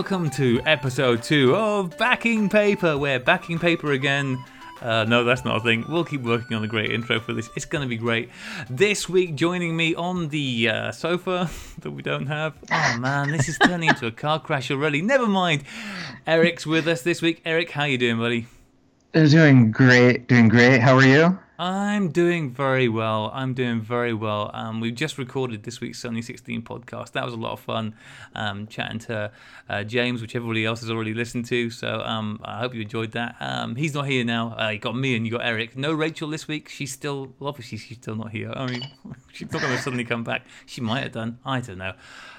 [0.00, 2.96] welcome to episode two of Backing Paper.
[2.96, 4.42] We're backing paper again.
[4.80, 5.84] Uh, no, that's not a thing.
[5.90, 7.50] We'll keep working on a great intro for this.
[7.54, 8.30] It's going to be great.
[8.70, 11.50] This week, joining me on the uh, sofa
[11.80, 12.54] that we don't have.
[12.72, 15.02] Oh man, this is turning into a car crash already.
[15.02, 15.64] Never mind.
[16.26, 17.42] Eric's with us this week.
[17.44, 18.46] Eric, how you doing, buddy?
[19.12, 20.28] Doing great.
[20.28, 20.80] Doing great.
[20.80, 21.38] How are you?
[21.60, 23.30] I'm doing very well.
[23.34, 24.50] I'm doing very well.
[24.54, 27.12] Um, we've just recorded this week's Sunny 16 podcast.
[27.12, 27.94] That was a lot of fun
[28.34, 29.30] um, chatting to
[29.68, 31.68] uh, James, which everybody else has already listened to.
[31.68, 33.36] So um, I hope you enjoyed that.
[33.40, 34.56] Um, he's not here now.
[34.58, 35.76] Uh, you got me and you got Eric.
[35.76, 36.70] No Rachel this week.
[36.70, 38.50] She's still, well, obviously, she's still not here.
[38.56, 38.88] I mean,
[39.34, 40.46] she's not going to suddenly come back.
[40.64, 41.40] She might have done.
[41.44, 41.92] I don't know.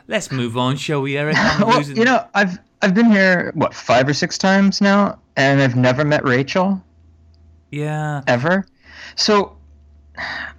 [0.08, 1.35] Let's move on, shall we, Eric?
[1.60, 1.96] well, losing...
[1.96, 6.04] you know, I've I've been here what five or six times now, and I've never
[6.04, 6.84] met Rachel.
[7.70, 8.24] Yeah.
[8.26, 8.66] Ever.
[9.15, 9.57] So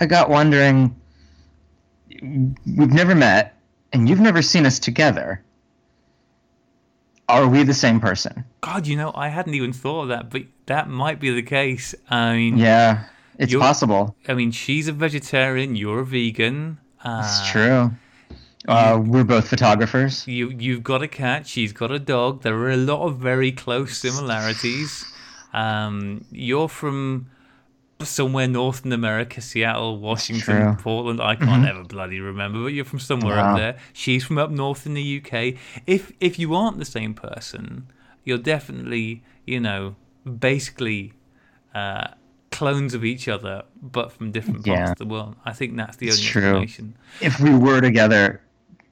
[0.00, 0.94] I got wondering
[2.22, 3.56] we've never met
[3.92, 5.42] and you've never seen us together.
[7.28, 8.44] Are we the same person?
[8.60, 11.94] God, you know, I hadn't even thought of that, but that might be the case.
[12.10, 13.04] I mean, yeah,
[13.38, 14.14] it's possible.
[14.28, 16.78] I mean, she's a vegetarian, you're a vegan.
[17.02, 17.90] Uh, it's true.
[18.68, 20.26] Uh, you, we're both photographers.
[20.26, 21.46] You you've got a cat.
[21.46, 22.42] She's got a dog.
[22.42, 25.04] There are a lot of very close similarities.
[25.54, 27.26] Um, you're from
[28.04, 31.20] somewhere north in America, Seattle, Washington, Portland.
[31.20, 31.64] I can't mm-hmm.
[31.64, 33.52] ever bloody remember, but you're from somewhere wow.
[33.52, 33.78] up there.
[33.92, 35.54] She's from up north in the UK.
[35.86, 37.90] If if you aren't the same person,
[38.24, 39.96] you're definitely, you know,
[40.38, 41.14] basically
[41.74, 42.08] uh,
[42.50, 44.92] clones of each other, but from different parts yeah.
[44.92, 45.36] of the world.
[45.44, 46.42] I think that's the it's only true.
[46.42, 46.96] explanation.
[47.20, 48.40] If we were together,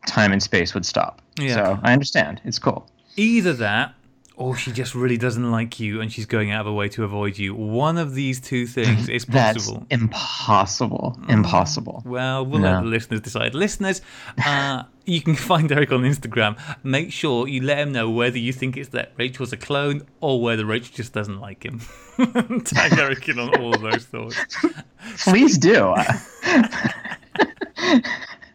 [0.06, 1.22] time and space would stop.
[1.38, 1.54] Yeah.
[1.54, 2.40] So I understand.
[2.44, 2.90] It's cool.
[3.16, 3.94] Either that
[4.40, 7.04] or she just really doesn't like you and she's going out of her way to
[7.04, 7.54] avoid you.
[7.54, 9.86] One of these two things is possible.
[9.90, 11.18] That's impossible.
[11.20, 11.30] Mm.
[11.30, 12.02] Impossible.
[12.06, 12.72] Well, we'll no.
[12.72, 13.54] let the listeners decide.
[13.54, 14.00] Listeners,
[14.42, 16.58] uh, you can find Eric on Instagram.
[16.82, 20.40] Make sure you let him know whether you think it's that Rachel's a clone or
[20.40, 21.80] whether Rachel just doesn't like him.
[22.64, 24.38] Tag Eric in on all of those thoughts.
[25.18, 25.94] Please do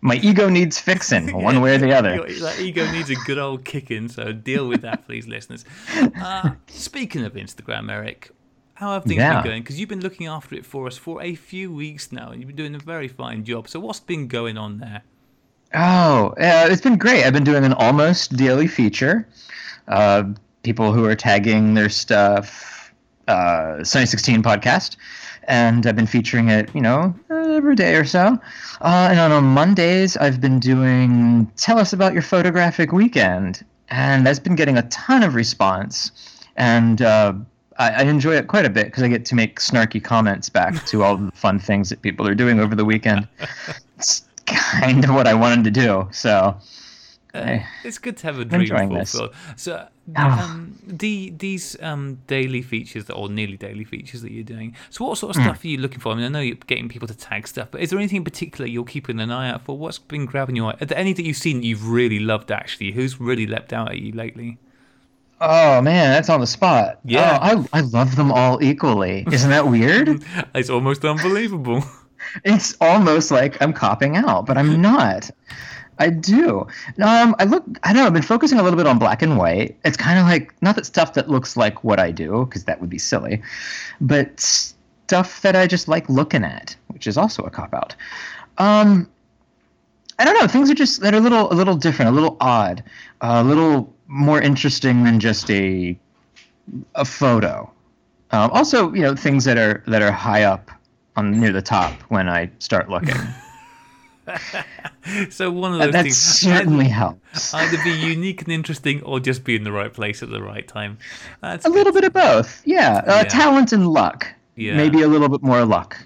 [0.06, 2.18] my ego needs fixing one way or the other.
[2.18, 5.66] that ego needs a good old kicking, so deal with that, please, listeners.
[6.22, 8.30] Uh, speaking of Instagram, Eric,
[8.76, 9.42] how have things yeah.
[9.42, 9.64] been going?
[9.64, 12.48] Because you've been looking after it for us for a few weeks now, and you've
[12.48, 13.68] been doing a very fine job.
[13.68, 15.02] So, what's been going on there?
[15.74, 17.26] Oh, uh, it's been great.
[17.26, 19.28] I've been doing an almost daily feature.
[19.88, 20.24] Uh,
[20.62, 22.94] people who are tagging their stuff,
[23.28, 24.98] uh, Sunny 16 podcast
[25.48, 27.14] and I've been featuring it, you know,
[27.56, 28.40] every day or so.
[28.82, 34.40] Uh, and on, Mondays, I've been doing "Tell us about your photographic weekend," and that's
[34.40, 36.12] been getting a ton of response,
[36.56, 37.34] and uh,
[37.78, 40.86] I, I, enjoy it quite a bit because I get to make snarky comments back
[40.88, 43.28] to all the fun things that people are doing over the weekend.
[43.98, 46.56] it's kind of what I wanted to do, so.
[47.36, 49.34] Uh, it's good to have a dream fulfilled.
[49.56, 50.52] So, ah.
[50.52, 54.76] um, the these um, daily features or nearly daily features that you're doing.
[54.90, 55.46] So, what sort of mm.
[55.46, 56.12] stuff are you looking for?
[56.14, 58.24] I mean, I know you're getting people to tag stuff, but is there anything in
[58.24, 59.78] particular you're keeping an eye out for?
[59.78, 60.78] What's been grabbing your eye?
[60.82, 62.52] Are there any that you've seen that you've really loved?
[62.52, 64.58] Actually, who's really leapt out at you lately?
[65.42, 67.00] Oh man, that's on the spot.
[67.04, 69.26] Yeah, oh, I I love them all equally.
[69.32, 70.24] Isn't that weird?
[70.56, 71.84] it's almost unbelievable.
[72.44, 75.30] it's almost like I'm copping out, but I'm not.
[75.98, 76.68] I do.
[77.02, 77.64] Um, I look.
[77.84, 78.08] I don't know.
[78.08, 79.78] I've been focusing a little bit on black and white.
[79.86, 82.82] It's kind of like not that stuff that looks like what I do, because that
[82.82, 83.42] would be silly,
[84.02, 87.96] but stuff that I just like looking at, which is also a cop out.
[88.58, 89.10] Um,
[90.20, 90.48] I don't know.
[90.48, 92.84] Things are just that are a little, a little different, a little odd,
[93.22, 95.98] a little more interesting than just a
[96.96, 97.72] a photo.
[98.32, 100.72] Um, also, you know, things that are that are high up
[101.16, 103.16] on near the top when I start looking.
[105.30, 107.54] so one of those that things certainly either, helps.
[107.54, 110.68] Either be unique and interesting, or just be in the right place at the right
[110.68, 110.98] time.
[111.42, 111.76] That's a good.
[111.76, 112.62] little bit of both.
[112.66, 113.24] Yeah, uh, yeah.
[113.24, 114.28] talent and luck.
[114.56, 115.98] Yeah, maybe a little bit more luck.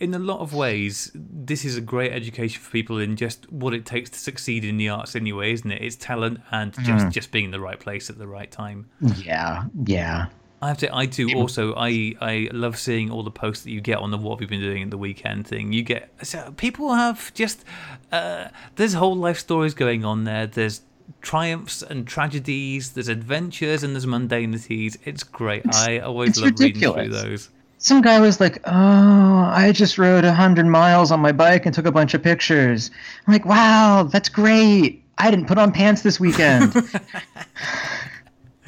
[0.00, 3.74] In a lot of ways, this is a great education for people in just what
[3.74, 5.82] it takes to succeed in the arts, anyway, isn't it?
[5.82, 7.10] It's talent and just mm.
[7.10, 8.88] just being in the right place at the right time.
[9.00, 10.26] Yeah, yeah.
[10.60, 10.94] I have to.
[10.94, 11.74] I do also.
[11.76, 14.60] I I love seeing all the posts that you get on the what we've been
[14.60, 15.72] doing in the weekend thing.
[15.72, 17.64] You get so people have just
[18.10, 20.46] uh, there's whole life stories going on there.
[20.48, 20.80] There's
[21.20, 22.92] triumphs and tragedies.
[22.92, 24.98] There's adventures and there's mundanities.
[25.04, 25.64] It's great.
[25.64, 26.96] It's, I always love ridiculous.
[26.96, 27.50] reading through those.
[27.78, 28.72] Some guy was like, "Oh,
[29.54, 32.90] I just rode a hundred miles on my bike and took a bunch of pictures."
[33.26, 35.04] I'm like, "Wow, that's great!
[35.18, 36.74] I didn't put on pants this weekend."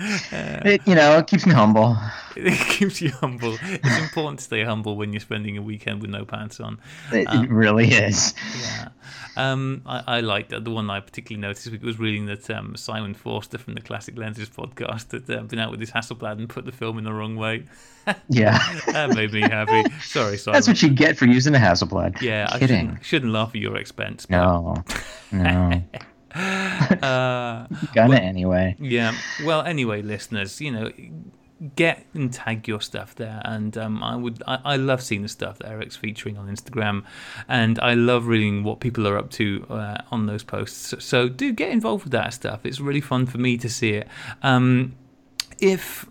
[0.32, 1.96] it, you know, it keeps me humble.
[2.36, 3.58] It keeps you humble.
[3.60, 6.78] It's important to stay humble when you're spending a weekend with no pants on.
[7.12, 8.34] It, um, it really is.
[8.62, 8.88] Yeah.
[9.36, 10.64] Um, I, I liked that.
[10.64, 14.48] The one I particularly noticed was reading that um, Simon Forster from the Classic Lenses
[14.48, 17.34] podcast had uh, been out with his Hasselblad and put the film in the wrong
[17.34, 17.64] way.
[18.28, 18.58] yeah.
[18.86, 19.82] that made me happy.
[20.00, 20.54] Sorry, Simon.
[20.54, 22.22] That's what you get for using a Hasselblad.
[22.22, 22.76] Yeah, Kidding.
[22.76, 24.24] I shouldn't, shouldn't laugh at your expense.
[24.24, 24.36] But...
[24.36, 24.84] No.
[25.32, 25.82] No.
[26.34, 28.76] uh, Gonna well, anyway.
[28.78, 29.14] Yeah.
[29.44, 30.90] Well, anyway, listeners, you know,
[31.76, 33.42] get and tag your stuff there.
[33.44, 37.04] And um, i would I, I, love seeing the stuff that eric's featuring on instagram.
[37.48, 40.94] And i love reading what people are up to uh, on those posts.
[41.04, 42.64] So do get involved with that stuff.
[42.64, 44.08] It's really fun for me to see it.
[44.42, 44.94] Um,
[45.60, 46.06] if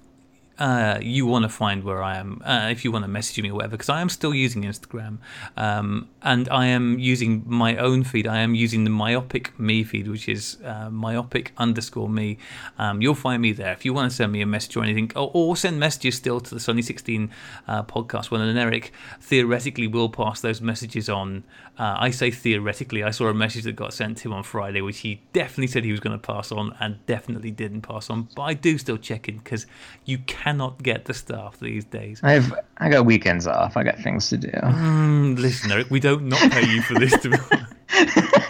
[0.59, 3.49] uh, you want to find where I am, uh, if you want to message me
[3.49, 5.19] or whatever, because I am still using Instagram
[5.55, 8.27] um, and I am using my own feed.
[8.27, 12.37] I am using the myopic me feed, which is uh, myopic underscore me.
[12.77, 15.11] Um, you'll find me there if you want to send me a message or anything,
[15.15, 17.31] or, or send messages still to the Sunny 16
[17.67, 18.31] uh, podcast.
[18.31, 21.43] When and Eric theoretically will pass those messages on.
[21.77, 23.03] Uh, I say theoretically.
[23.03, 25.85] I saw a message that got sent to him on Friday, which he definitely said
[25.85, 28.27] he was going to pass on, and definitely didn't pass on.
[28.35, 29.65] But I do still check in because
[30.05, 32.19] you cannot get the staff these days.
[32.23, 33.77] I've I got weekends off.
[33.77, 34.49] I got things to do.
[34.49, 37.17] Mm, listen, Eric, we don't not not pay you for this.
[37.21, 37.37] To be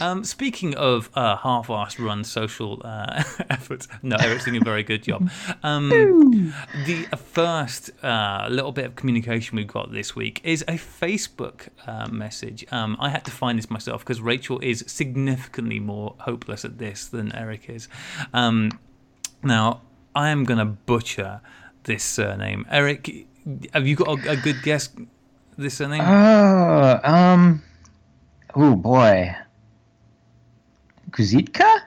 [0.00, 5.02] Um, speaking of uh, half-assed run social uh, efforts, no, Eric's doing a very good
[5.02, 5.30] job.
[5.62, 6.54] Um,
[6.86, 12.08] the first uh, little bit of communication we've got this week is a Facebook uh,
[12.08, 12.64] message.
[12.72, 17.06] Um, I had to find this myself because Rachel is significantly more hopeless at this
[17.06, 17.88] than Eric is.
[18.32, 18.70] Um,
[19.42, 19.82] now,
[20.14, 21.42] I am going to butcher
[21.84, 22.66] this surname.
[22.70, 23.26] Eric,
[23.74, 24.88] have you got a, a good guess?
[25.60, 26.00] This surname?
[26.00, 27.62] Oh, um,
[28.54, 29.36] oh boy,
[31.10, 31.80] Kuzitka.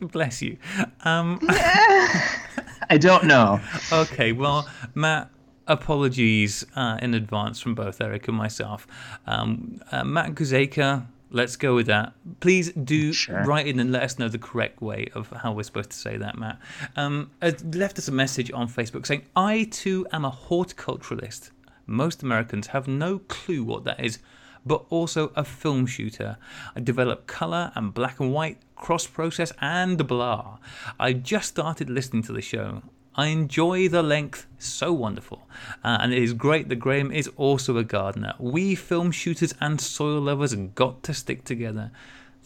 [0.00, 0.56] Bless you.
[1.04, 3.60] Um, I don't know.
[3.92, 5.30] Okay, well, Matt,
[5.66, 8.86] apologies uh, in advance from both Eric and myself.
[9.26, 12.12] Um, uh, Matt Guzeka Let's go with that.
[12.38, 13.42] Please do sure.
[13.42, 16.16] write in and let us know the correct way of how we're supposed to say
[16.16, 16.60] that, Matt.
[16.94, 17.32] Um,
[17.74, 21.50] left us a message on Facebook saying, I too am a horticulturalist.
[21.86, 24.18] Most Americans have no clue what that is,
[24.64, 26.36] but also a film shooter.
[26.74, 30.58] I develop color and black and white, cross process, and blah.
[30.98, 32.82] I just started listening to the show.
[33.14, 35.48] I enjoy the length, so wonderful.
[35.82, 38.34] Uh, and it is great that Graham is also a gardener.
[38.38, 41.92] We film shooters and soil lovers got to stick together.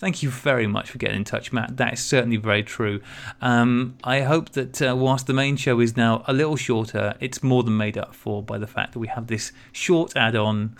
[0.00, 1.76] Thank you very much for getting in touch, Matt.
[1.76, 3.02] That is certainly very true.
[3.42, 7.42] Um, I hope that uh, whilst the main show is now a little shorter, it's
[7.42, 10.74] more than made up for by the fact that we have this short add on.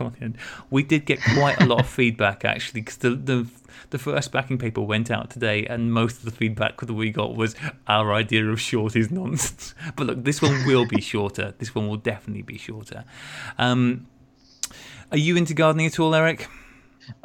[0.70, 3.46] we did get quite a lot of feedback actually because the, the
[3.90, 7.34] the first backing paper went out today, and most of the feedback that we got
[7.34, 7.56] was
[7.88, 9.74] our idea of short is nonsense.
[9.96, 11.54] But look, this one will be shorter.
[11.58, 13.04] This one will definitely be shorter.
[13.58, 14.06] Um,
[15.10, 16.46] are you into gardening at all, Eric?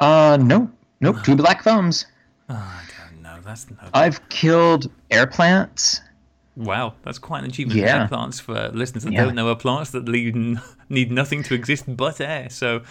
[0.00, 1.16] Uh, no, nope.
[1.24, 2.06] Two black thumbs.
[2.48, 3.38] Oh, I don't know.
[3.44, 3.66] That's.
[3.94, 6.00] I've killed air plants.
[6.56, 7.80] Wow, that's quite an achievement.
[7.80, 8.02] Yeah.
[8.02, 9.24] Air plants for listeners that yeah.
[9.24, 10.06] don't know are plants that
[10.88, 12.48] need nothing to exist but air.
[12.50, 12.82] So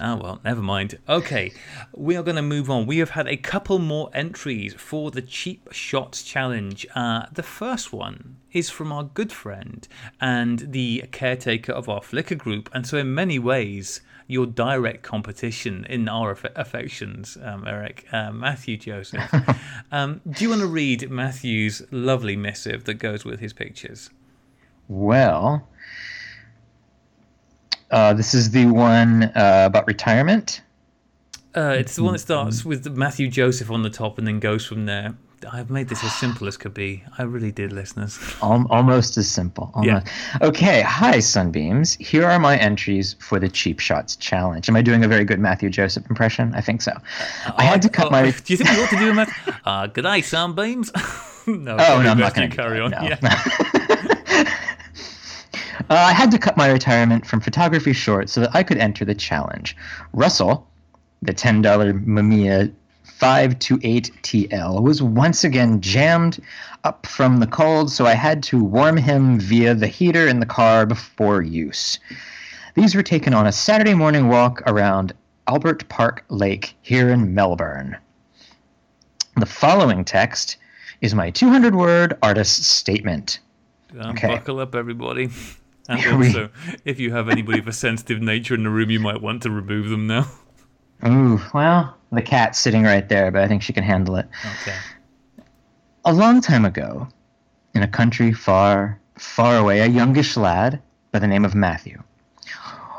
[0.00, 0.98] Oh, well, never mind.
[1.08, 1.52] Okay,
[1.94, 2.86] we are going to move on.
[2.86, 6.86] We have had a couple more entries for the Cheap Shots Challenge.
[6.94, 9.86] Uh, the first one is from our good friend
[10.20, 15.86] and the caretaker of our Flickr group, and so in many ways, your direct competition
[15.88, 19.32] in our aff- affections, um, Eric, uh, Matthew Joseph.
[19.92, 24.10] um, do you want to read Matthew's lovely missive that goes with his pictures?
[24.88, 25.68] Well,
[27.90, 30.62] uh, this is the one uh, about retirement.
[31.56, 34.66] Uh, it's the one that starts with Matthew Joseph on the top and then goes
[34.66, 35.14] from there.
[35.50, 37.02] I've made this as simple as could be.
[37.18, 38.18] I really did, listeners.
[38.40, 39.70] Almost as simple.
[39.74, 40.06] Almost.
[40.06, 40.46] Yeah.
[40.46, 40.80] Okay.
[40.82, 41.94] Hi, Sunbeams.
[41.94, 44.68] Here are my entries for the Cheap Shots Challenge.
[44.68, 46.54] Am I doing a very good Matthew Joseph impression?
[46.54, 46.92] I think so.
[46.92, 48.30] Uh, I had to cut my.
[48.30, 49.52] Do you think you ought to do a Matthew?
[49.66, 50.92] Uh, good day, Sunbeams.
[51.46, 51.76] no.
[51.78, 52.92] Oh, no, I'm not going to carry on.
[52.92, 53.02] No.
[53.02, 54.12] Yeah.
[55.88, 59.04] Uh, I had to cut my retirement from photography short so that I could enter
[59.04, 59.76] the challenge.
[60.12, 60.66] Russell,
[61.22, 61.62] the $10
[62.04, 62.74] Mamiya
[63.20, 66.40] 528TL, was once again jammed
[66.82, 70.46] up from the cold, so I had to warm him via the heater in the
[70.46, 72.00] car before use.
[72.74, 75.12] These were taken on a Saturday morning walk around
[75.46, 77.96] Albert Park Lake here in Melbourne.
[79.36, 80.56] The following text
[81.00, 83.38] is my 200 word artist statement.
[83.96, 84.26] Um, okay.
[84.26, 85.28] Buckle up, everybody.
[85.88, 86.50] And also,
[86.84, 89.50] if you have anybody of a sensitive nature in the room, you might want to
[89.50, 90.26] remove them now.
[91.06, 94.26] Ooh, well, the cat's sitting right there, but I think she can handle it.
[94.62, 94.76] Okay.
[96.04, 97.08] A long time ago,
[97.74, 100.80] in a country far, far away, a youngish lad
[101.12, 102.02] by the name of Matthew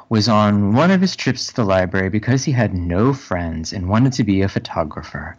[0.09, 3.89] was on one of his trips to the library because he had no friends and
[3.89, 5.35] wanted to be a photographer.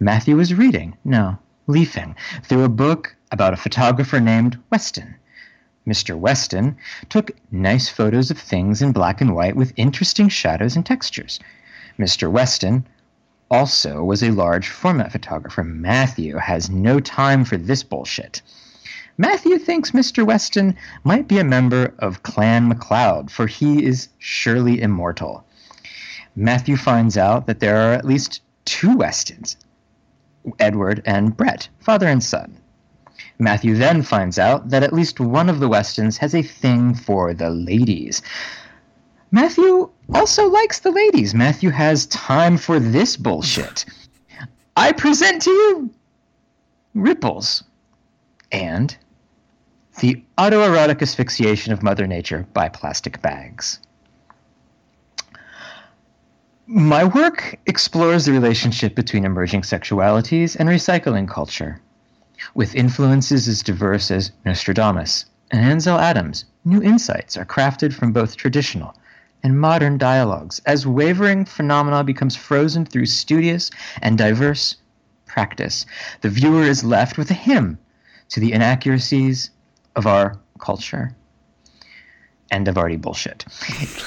[0.00, 5.14] Matthew was reading, no, leafing, through a book about a photographer named Weston.
[5.88, 6.18] Mr.
[6.18, 6.76] Weston
[7.08, 11.40] took nice photos of things in black and white with interesting shadows and textures.
[11.98, 12.30] Mr.
[12.30, 12.86] Weston
[13.50, 15.64] also was a large format photographer.
[15.64, 18.42] Matthew has no time for this bullshit.
[19.16, 20.24] Matthew thinks Mr.
[20.26, 25.44] Weston might be a member of Clan MacLeod, for he is surely immortal.
[26.36, 29.56] Matthew finds out that there are at least two Westons
[30.58, 32.58] Edward and Brett, father and son.
[33.38, 37.34] Matthew then finds out that at least one of the Westons has a thing for
[37.34, 38.20] the ladies.
[39.30, 41.34] Matthew also likes the ladies.
[41.34, 43.84] Matthew has time for this bullshit.
[44.76, 45.90] I present to you
[46.94, 47.62] Ripples
[48.50, 48.96] and
[50.00, 53.80] the autoerotic asphyxiation of Mother Nature by plastic bags.
[56.66, 61.80] My work explores the relationship between emerging sexualities and recycling culture.
[62.54, 68.36] With influences as diverse as Nostradamus and Ansel Adams, new insights are crafted from both
[68.36, 68.94] traditional
[69.42, 73.70] and modern dialogues as wavering phenomena becomes frozen through studious
[74.02, 74.76] and diverse
[75.26, 75.86] practice.
[76.20, 77.78] The viewer is left with a hymn
[78.30, 79.50] to the inaccuracies
[79.96, 81.14] of our culture.
[82.50, 83.44] End of already bullshit.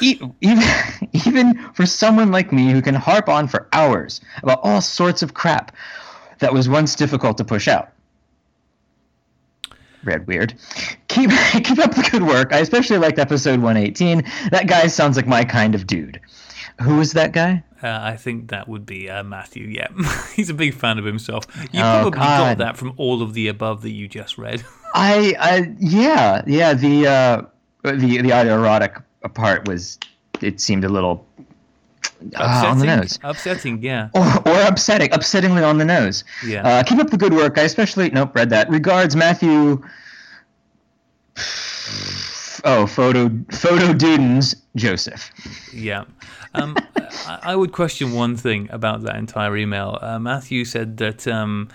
[0.02, 0.34] even,
[1.14, 5.34] even for someone like me who can harp on for hours about all sorts of
[5.34, 5.76] crap
[6.40, 7.92] that was once difficult to push out.
[10.04, 10.54] Red weird.
[11.08, 11.30] Keep
[11.64, 12.54] keep up the good work.
[12.54, 14.24] I especially liked episode 118.
[14.52, 16.20] That guy sounds like my kind of dude.
[16.82, 17.64] Who is that guy?
[17.84, 19.68] Uh, I think that would be uh, Matthew.
[19.68, 19.88] Yeah,
[20.36, 21.46] he's a big fan of himself.
[21.72, 22.20] You oh, probably God.
[22.20, 24.64] got that from all of the above that you just read.
[24.94, 26.74] I, I yeah, yeah.
[26.74, 27.42] The uh,
[27.84, 29.04] the the autoerotic
[29.34, 30.00] part was
[30.42, 31.26] it seemed a little
[32.36, 33.20] uh, on the nose.
[33.24, 34.10] Upsetting, yeah.
[34.14, 36.24] Or, or upsetting, upsettingly on the nose.
[36.46, 36.68] Yeah.
[36.68, 37.58] Uh, keep up the good work.
[37.58, 38.70] I especially nope read that.
[38.70, 39.84] Regards, Matthew.
[42.64, 45.32] Oh, photo photo Dudens Joseph.
[45.74, 46.04] Yeah.
[46.54, 46.76] Um,
[47.26, 49.98] I, I, would question one thing about that entire email.
[50.02, 51.70] Uh, Matthew said that um,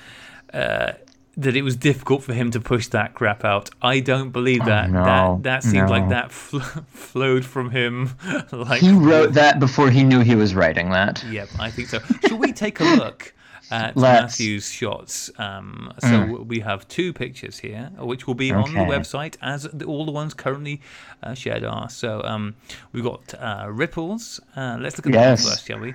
[0.52, 0.92] uh,
[1.36, 3.70] that it was difficult for him to push that crap out.
[3.82, 4.88] I don't believe oh, that.
[4.88, 5.04] Oh, no.
[5.04, 5.90] That that seemed no.
[5.90, 8.10] like that fl- flowed from him.
[8.52, 11.22] like he wrote that before he knew he was writing that.
[11.24, 11.98] Yep, I think so.
[12.26, 13.34] Should we take a look
[13.70, 14.38] at Let's.
[14.38, 15.30] Matthew's shots?
[15.38, 16.46] Um, so mm.
[16.46, 18.58] we have two pictures here, which will be okay.
[18.58, 20.80] on the website as all the ones currently
[21.22, 21.90] uh, shared are.
[21.90, 22.54] So um,
[22.92, 24.40] we've got uh, ripples.
[24.56, 25.44] Uh, let's look at yes.
[25.44, 25.94] that first, shall we?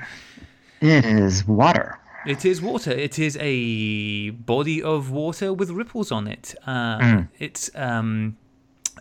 [0.82, 2.01] It is water.
[2.26, 2.92] It is water.
[2.92, 6.56] It is a body of water with ripples on it.
[6.66, 7.28] Uh, mm.
[7.40, 8.38] It's um,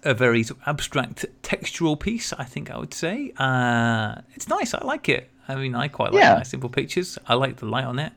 [0.04, 3.32] a very sort of abstract textural piece, I think I would say.
[3.36, 4.74] Uh, it's nice.
[4.74, 5.30] I like it.
[5.48, 6.34] I mean, I quite like yeah.
[6.34, 7.18] nice simple pictures.
[7.26, 8.12] I like the light on it.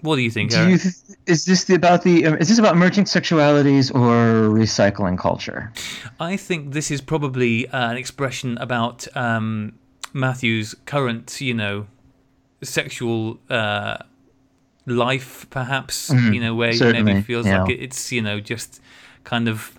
[0.00, 0.50] What do you think?
[0.50, 0.94] Do you th-
[1.26, 2.26] is this the, about the?
[2.26, 5.72] Um, is this about emerging sexualities or recycling culture?
[6.20, 9.72] I think this is probably uh, an expression about um,
[10.12, 11.86] Matthew's current, you know,
[12.62, 13.98] sexual uh,
[14.86, 16.10] life, perhaps.
[16.10, 17.62] Mm, you know, where he maybe feels yeah.
[17.62, 18.80] like it's you know just
[19.24, 19.78] kind of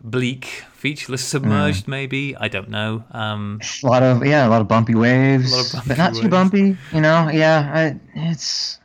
[0.00, 1.84] bleak, featureless, submerged.
[1.84, 1.88] Mm.
[1.88, 3.04] Maybe I don't know.
[3.12, 6.20] Um, a lot of yeah, a lot of bumpy waves, of bumpy but not waves.
[6.20, 6.76] too bumpy.
[6.92, 8.78] You know, yeah, I, it's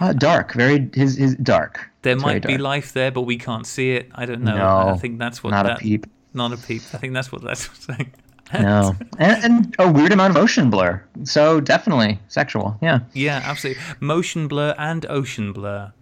[0.00, 0.52] uh, dark.
[0.54, 1.90] Very his his dark.
[2.02, 4.10] There it's might be life there, but we can't see it.
[4.14, 4.56] I don't know.
[4.56, 6.06] No, I think that's what not that, a peep.
[6.34, 6.82] Not a peep.
[6.92, 8.12] I think that's what that's saying
[8.52, 11.02] no, and, and, a weird amount of ocean blur.
[11.24, 12.78] So definitely sexual.
[12.82, 13.00] Yeah.
[13.12, 13.82] Yeah, absolutely.
[14.00, 15.92] Motion blur and ocean blur.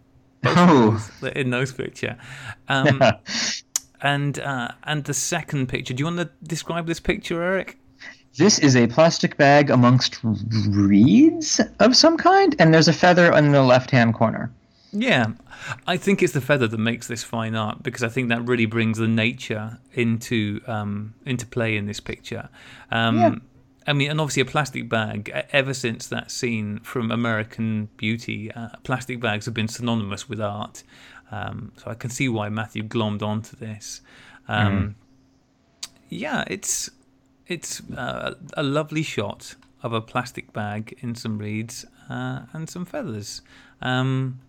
[0.44, 2.16] oh, in those picture.
[2.68, 3.18] Um, yeah.
[4.02, 5.94] And uh, and the second picture.
[5.94, 7.78] Do you want to describe this picture, Eric?
[8.36, 13.52] This is a plastic bag amongst reeds of some kind, and there's a feather in
[13.52, 14.52] the left-hand corner.
[14.96, 15.32] Yeah,
[15.88, 18.66] I think it's the feather that makes this fine art because I think that really
[18.66, 22.48] brings the nature into um, into play in this picture.
[22.92, 23.34] Um, yeah.
[23.86, 25.30] I mean, and obviously a plastic bag.
[25.50, 30.84] Ever since that scene from American Beauty, uh, plastic bags have been synonymous with art.
[31.30, 34.00] Um, so I can see why Matthew glommed onto this.
[34.48, 34.94] Mm.
[36.08, 36.88] Yeah, it's
[37.46, 42.84] it's uh, a lovely shot of a plastic bag in some reeds uh, and some
[42.84, 43.42] feathers.
[43.82, 44.40] Um,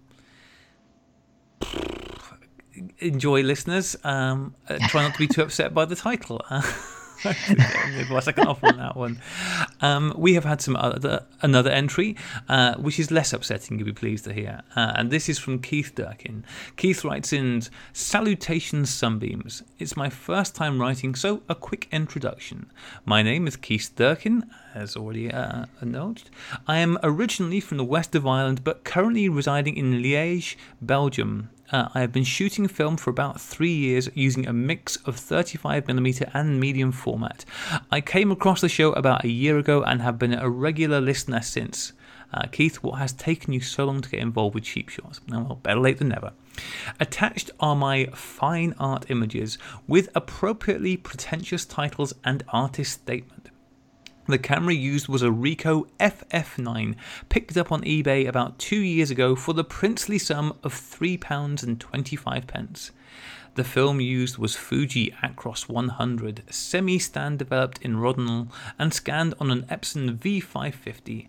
[3.00, 3.96] enjoy, listeners.
[4.03, 6.41] Um, uh, try not to be too upset by the title.
[8.27, 9.20] I can offer on that one.
[9.82, 12.15] Um, we have had some other another entry,
[12.50, 13.79] uh, which is less upsetting.
[13.79, 16.44] You'll be pleased to hear, uh, and this is from Keith Durkin.
[16.77, 17.63] Keith writes in,
[17.94, 19.63] "Salutations, sunbeams.
[19.79, 22.67] It's my first time writing, so a quick introduction.
[23.05, 26.29] My name is Keith Durkin, as already uh, acknowledged.
[26.67, 31.50] I am originally from the west of Ireland, but currently residing in Liège, Belgium.
[31.72, 36.29] Uh, I have been shooting film for about three years using a mix of 35mm
[36.34, 37.43] and medium format.
[37.91, 41.41] I came across the show about a year ago and have been a regular listener
[41.41, 41.93] since.
[42.34, 45.22] Uh, Keith, what has taken you so long to get involved with cheap shots?
[45.27, 46.34] Well, better late than never.
[47.00, 49.57] Attached are my fine art images
[49.88, 53.34] with appropriately pretentious titles and artist statement.
[54.27, 56.96] The camera used was a Ricoh FF9,
[57.29, 62.91] picked up on eBay about two years ago for the princely sum of £3.25.
[63.53, 68.48] The film used was Fuji Acros 100, semi stand developed in Rodinal
[68.79, 71.27] and scanned on an Epson V550.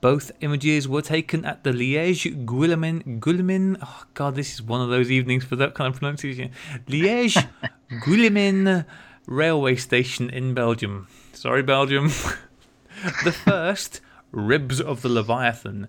[0.00, 3.20] Both images were taken at the Liège Guillemins.
[3.20, 3.78] Guillemins.
[3.80, 6.50] Oh God, this is one of those evenings for that kind of pronunciation.
[6.88, 7.46] Liège
[8.04, 8.84] Guillemins
[9.26, 11.08] railway station in Belgium.
[11.34, 12.08] Sorry, Belgium.
[13.24, 14.00] the first,
[14.30, 15.88] Ribs of the Leviathan,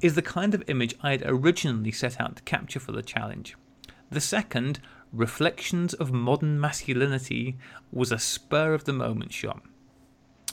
[0.00, 3.56] is the kind of image I had originally set out to capture for the challenge.
[4.10, 4.80] The second,
[5.12, 7.56] Reflections of Modern Masculinity,
[7.92, 9.62] was a spur of the moment shot.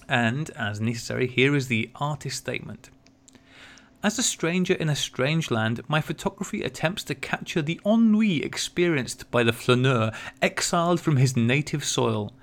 [0.09, 2.89] And, as necessary, here is the artist statement.
[4.05, 9.31] As a stranger in a strange land, my photography attempts to capture the ennui experienced
[9.31, 12.33] by the flaneur exiled from his native soil.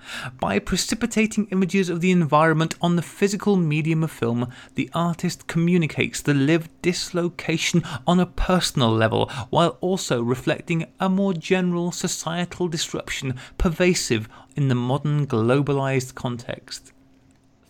[0.41, 6.23] By precipitating images of the environment on the physical medium of film, the artist communicates
[6.23, 13.35] the lived dislocation on a personal level, while also reflecting a more general societal disruption
[13.59, 16.95] pervasive in the modern globalized context.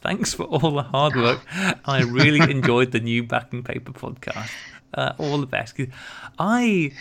[0.01, 1.41] Thanks for all the hard work.
[1.85, 4.51] I really enjoyed the new backing paper podcast.
[4.95, 5.77] Uh, all the best.
[6.39, 6.93] I,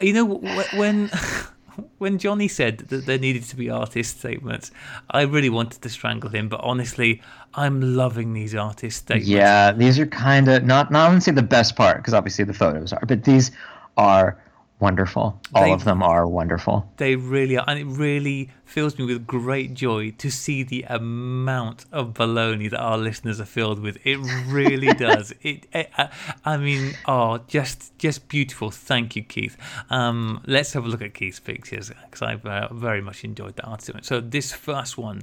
[0.00, 0.26] you know,
[0.74, 1.10] when
[1.98, 4.70] when Johnny said that there needed to be artist statements,
[5.10, 6.48] I really wanted to strangle him.
[6.48, 7.22] But honestly,
[7.54, 9.28] I'm loving these artist statements.
[9.28, 12.54] Yeah, these are kind of not not wouldn't say the best part because obviously the
[12.54, 13.50] photos are, but these
[13.96, 14.38] are
[14.82, 15.40] wonderful.
[15.54, 16.90] All they, of them are wonderful.
[16.96, 21.86] They really are, and it really fills me with great joy to see the amount
[21.92, 23.96] of baloney that our listeners are filled with.
[24.04, 24.16] It
[24.46, 25.32] really does.
[25.40, 26.08] It, it uh,
[26.44, 28.72] I mean, oh, just just beautiful.
[28.72, 29.56] Thank you, Keith.
[29.88, 33.64] Um, let's have a look at Keith's pictures because I've uh, very much enjoyed the
[33.64, 34.04] art of it.
[34.04, 35.22] So this first one,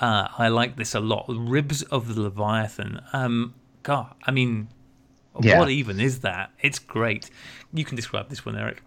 [0.00, 1.26] uh, I like this a lot.
[1.28, 3.00] Ribs of the Leviathan.
[3.12, 4.68] Um, God, I mean.
[5.40, 5.60] Yeah.
[5.60, 6.50] What even is that?
[6.60, 7.30] It's great.
[7.72, 8.82] You can describe this one, Eric.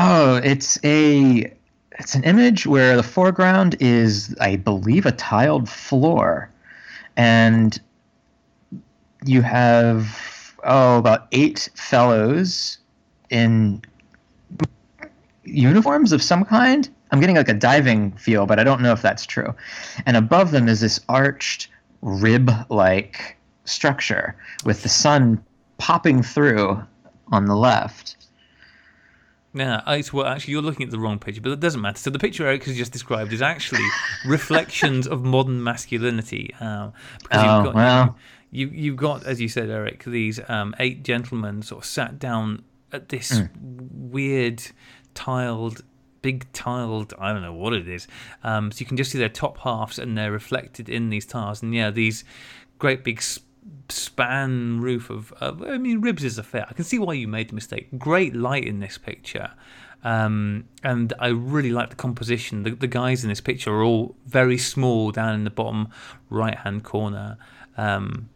[0.00, 1.52] Oh, it's a
[1.98, 6.48] it's an image where the foreground is, I believe, a tiled floor,
[7.16, 7.80] and
[9.24, 12.78] you have oh about eight fellows
[13.28, 13.82] in
[15.42, 16.88] uniforms of some kind.
[17.10, 19.52] I'm getting like a diving feel, but I don't know if that's true.
[20.06, 21.70] And above them is this arched
[22.02, 25.42] rib-like structure with the sun
[25.78, 26.80] popping through
[27.32, 28.17] on the left.
[29.54, 30.26] Yeah, it's well.
[30.26, 31.98] Actually, you're looking at the wrong picture, but it doesn't matter.
[31.98, 33.84] So the picture Eric has just described is actually
[34.26, 36.54] reflections of modern masculinity.
[36.60, 36.90] Uh,
[37.22, 38.16] because oh, you've got, well.
[38.50, 42.18] you, you, have got, as you said, Eric, these um, eight gentlemen sort of sat
[42.18, 43.48] down at this mm.
[43.92, 44.62] weird
[45.14, 45.82] tiled
[46.20, 48.08] big tiled i don't know what it is
[48.42, 51.62] um, so you can just see their top halves and they're reflected in these tiles
[51.62, 52.24] and yeah these
[52.78, 53.20] great big
[53.88, 55.32] span roof of.
[55.40, 56.66] Uh, I mean, ribs is a fair.
[56.68, 57.88] I can see why you made the mistake.
[57.98, 59.50] Great light in this picture.
[60.04, 62.62] Um, and I really like the composition.
[62.62, 65.88] The, the, guys in this picture are all very small down in the bottom
[66.30, 67.36] right hand corner.
[67.76, 68.28] Um,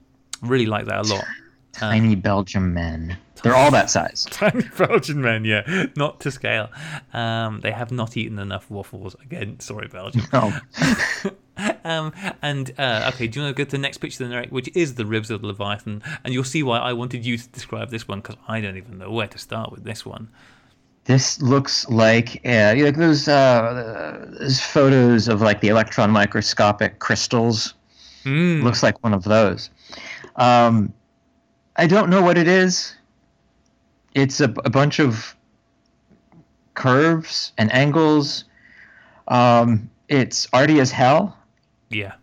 [0.42, 1.24] really like that a lot.
[1.72, 3.16] Tiny um, Belgian men.
[3.42, 4.26] They're all that size.
[4.30, 6.68] Tiny Belgian men, yeah, not to scale.
[7.12, 9.16] Um, they have not eaten enough waffles.
[9.22, 10.22] Again, sorry, Belgium.
[10.32, 10.52] No.
[11.84, 14.50] um, and uh, okay, do you want to go to the next picture then, Eric,
[14.50, 16.02] which is the ribs of the Leviathan?
[16.24, 18.98] And you'll see why I wanted you to describe this one because I don't even
[18.98, 20.28] know where to start with this one.
[21.04, 27.74] This looks like uh, like those uh, those photos of like the electron microscopic crystals.
[28.24, 28.62] Mm.
[28.62, 29.70] Looks like one of those.
[30.36, 30.92] Um,
[31.76, 32.94] I don't know what it is.
[34.14, 35.34] It's a, a bunch of
[36.74, 38.44] curves and angles.
[39.28, 41.36] Um, it's arty as hell.
[41.92, 42.14] Yeah.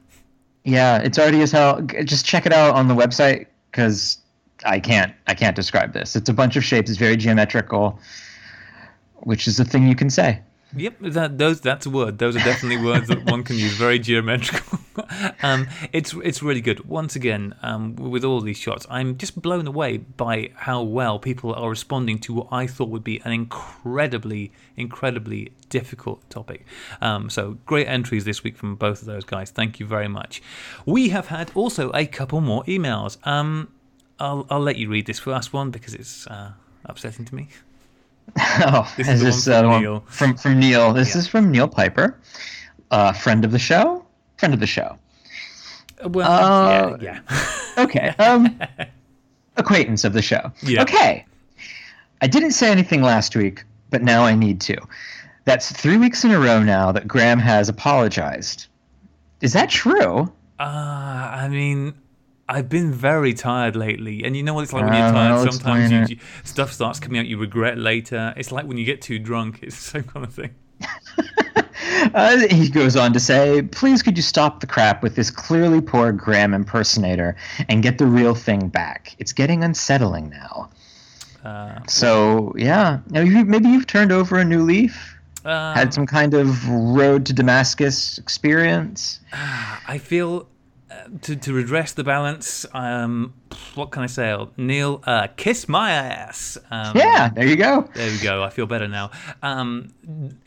[0.63, 1.82] Yeah, it's already as hell.
[1.82, 4.17] Just check it out on the website because
[4.65, 6.15] I can't I can't describe this.
[6.15, 6.89] It's a bunch of shapes.
[6.89, 7.99] It's very geometrical,
[9.17, 10.41] which is a thing you can say.
[10.75, 12.19] Yep, that those that's a word.
[12.19, 13.73] Those are definitely words that one can use.
[13.73, 14.79] Very geometrical.
[15.43, 16.86] um, it's it's really good.
[16.86, 21.53] Once again, um, with all these shots, I'm just blown away by how well people
[21.53, 26.65] are responding to what I thought would be an incredibly, incredibly difficult topic.
[27.01, 29.49] Um, so great entries this week from both of those guys.
[29.49, 30.41] Thank you very much.
[30.86, 33.25] We have had also a couple more emails.
[33.25, 33.69] Um,
[34.19, 36.51] I'll I'll let you read this first one because it's uh,
[36.86, 37.49] upsetting to me.
[38.62, 40.04] Oh, this is, this from, uh, Neil.
[40.08, 40.94] from from Neil.
[40.94, 41.20] This yeah.
[41.20, 42.20] is from Neil Piper,
[42.92, 44.06] uh, friend of the show.
[44.38, 44.98] Friend of the show.
[46.04, 47.20] Well, uh, yeah.
[47.30, 47.50] yeah.
[47.84, 48.10] okay.
[48.20, 48.60] Um,
[49.58, 50.52] acquaintance of the show.
[50.62, 50.82] Yeah.
[50.82, 51.26] Okay.
[52.22, 54.78] I didn't say anything last week, but now I need to.
[55.46, 58.68] That's three weeks in a row now that Graham has apologized.
[59.42, 60.32] Is that true?
[60.60, 61.94] Uh, I mean,
[62.49, 65.53] I've been very tired lately, and you know what it's like when you're uh, tired.
[65.53, 68.33] Sometimes you, you, stuff starts coming out you regret later.
[68.35, 69.59] It's like when you get too drunk.
[69.62, 70.55] It's the same kind of thing.
[72.15, 75.79] uh, he goes on to say, "Please, could you stop the crap with this clearly
[75.79, 77.35] poor Graham impersonator
[77.67, 79.15] and get the real thing back?
[79.19, 80.71] It's getting unsettling now."
[81.45, 85.15] Uh, so yeah, maybe you've turned over a new leaf.
[85.45, 89.19] Um, had some kind of road to Damascus experience.
[89.33, 90.47] I feel
[91.21, 93.34] to, to redress the balance, um,
[93.75, 94.35] what can I say?
[94.57, 96.57] Neil, uh, kiss my ass.
[96.69, 97.89] Um, yeah, there you go.
[97.95, 98.43] There we go.
[98.43, 99.12] I feel better now.
[99.41, 99.93] Um,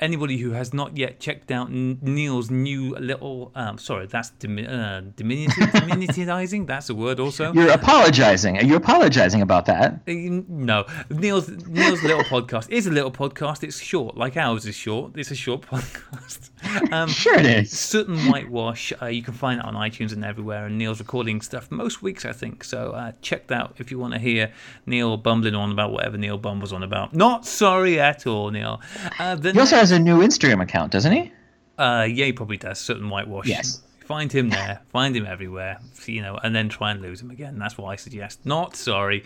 [0.01, 5.03] anybody who has not yet checked out Neil's new little, um, sorry, that's dimi- uh,
[5.17, 6.67] diminutive, diminutizing.
[6.67, 7.53] That's a word also.
[7.53, 8.59] You're apologizing.
[8.59, 9.95] Are you apologizing about that?
[10.07, 10.13] Uh,
[10.49, 13.63] no, Neil's Neil's little podcast is a little podcast.
[13.63, 15.17] It's short, like ours is short.
[15.17, 16.51] It's a short podcast.
[16.93, 17.77] Um, sure it is.
[17.77, 18.93] Soot and Whitewash.
[19.01, 20.67] Uh, you can find it on iTunes and everywhere.
[20.67, 22.65] And Neil's recording stuff most weeks, I think.
[22.65, 24.53] So uh, check that out if you want to hear
[24.87, 27.15] Neil bumbling on about whatever Neil bumbles on about.
[27.15, 28.81] Not sorry at all, Neil.
[29.19, 31.33] Uh, he also has a new Instagram account, doesn't he?
[31.79, 32.89] Uh, yeah, he probably does.
[32.89, 33.47] And Whitewash.
[33.47, 33.83] Yes.
[34.05, 37.59] Find him there, find him everywhere, you know, and then try and lose him again.
[37.59, 38.45] That's what I suggest.
[38.45, 39.25] Not sorry.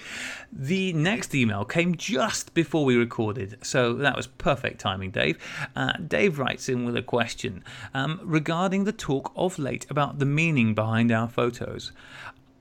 [0.53, 5.39] The next email came just before we recorded, so that was perfect timing, Dave.
[5.75, 10.27] Uh, Dave writes in with a question um, regarding the talk of late about the
[10.27, 11.93] meaning behind our photos.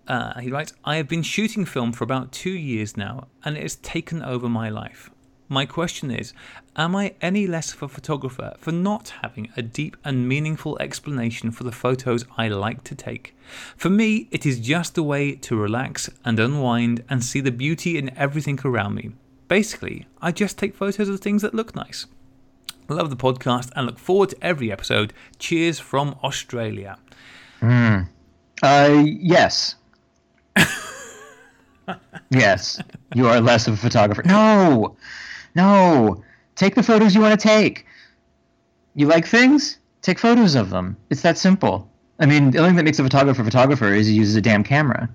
[0.08, 3.64] Uh, he writes, I have been shooting film for about two years now, and it
[3.64, 5.10] has taken over my life.
[5.48, 6.34] My question is
[6.76, 11.52] Am I any less of a photographer for not having a deep and meaningful explanation
[11.52, 13.36] for the photos I like to take?
[13.78, 17.98] For me, it is just a way to relax and unwind and see the beauty
[17.98, 19.12] in everything around me.
[19.48, 22.08] Basically, I just take photos of things that look nice.
[22.90, 25.14] Love the podcast and look forward to every episode.
[25.38, 26.98] Cheers from Australia.
[27.62, 28.10] Mm.
[28.64, 29.76] Uh, yes.
[32.30, 32.82] yes,
[33.14, 34.24] you are less of a photographer.
[34.26, 34.96] No,
[35.56, 36.24] no,
[36.56, 37.86] take the photos you want to take.
[38.96, 39.78] You like things?
[40.02, 40.98] Take photos of them.
[41.10, 41.90] It's that simple.
[42.20, 44.42] I mean, the only thing that makes a photographer a photographer is he uses a
[44.42, 45.10] damn camera.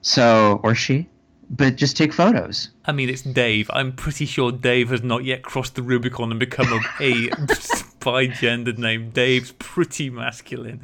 [0.00, 1.08] So, or she.
[1.50, 2.68] But just take photos.
[2.84, 3.70] I mean, it's Dave.
[3.72, 6.66] I'm pretty sure Dave has not yet crossed the Rubicon and become
[7.00, 7.30] a, a
[8.00, 9.10] bi-gendered name.
[9.10, 10.80] Dave's pretty masculine.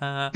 [0.00, 0.30] Uh,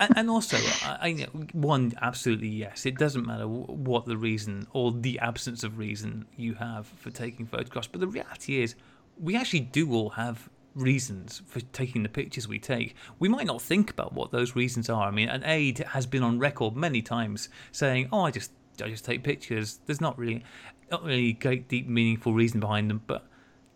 [0.00, 2.86] and, also, I, I, one absolutely yes.
[2.86, 7.46] It doesn't matter what the reason or the absence of reason you have for taking
[7.46, 8.74] photographs, but the reality is,
[9.18, 12.94] we actually do all have reasons for taking the pictures we take.
[13.18, 15.06] We might not think about what those reasons are.
[15.06, 18.88] I mean, an aide has been on record many times saying, "Oh, I just I
[18.88, 20.44] just take pictures." There's not really
[20.90, 23.26] not really great deep meaningful reason behind them, but